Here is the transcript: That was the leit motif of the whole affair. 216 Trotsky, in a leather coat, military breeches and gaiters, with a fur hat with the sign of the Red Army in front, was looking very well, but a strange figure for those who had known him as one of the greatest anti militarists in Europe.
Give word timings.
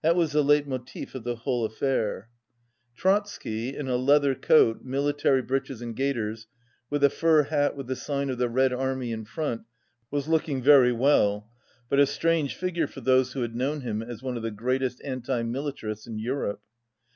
That 0.00 0.14
was 0.14 0.30
the 0.30 0.44
leit 0.44 0.68
motif 0.68 1.16
of 1.16 1.24
the 1.24 1.34
whole 1.34 1.64
affair. 1.64 2.28
216 2.98 3.00
Trotsky, 3.00 3.76
in 3.76 3.88
a 3.88 3.96
leather 3.96 4.36
coat, 4.36 4.84
military 4.84 5.42
breeches 5.42 5.82
and 5.82 5.96
gaiters, 5.96 6.46
with 6.88 7.02
a 7.02 7.10
fur 7.10 7.42
hat 7.42 7.76
with 7.76 7.88
the 7.88 7.96
sign 7.96 8.30
of 8.30 8.38
the 8.38 8.48
Red 8.48 8.72
Army 8.72 9.10
in 9.10 9.24
front, 9.24 9.62
was 10.08 10.28
looking 10.28 10.62
very 10.62 10.92
well, 10.92 11.50
but 11.88 11.98
a 11.98 12.06
strange 12.06 12.54
figure 12.54 12.86
for 12.86 13.00
those 13.00 13.32
who 13.32 13.42
had 13.42 13.56
known 13.56 13.80
him 13.80 14.02
as 14.02 14.22
one 14.22 14.36
of 14.36 14.44
the 14.44 14.52
greatest 14.52 15.02
anti 15.02 15.42
militarists 15.42 16.06
in 16.06 16.20
Europe. 16.20 16.62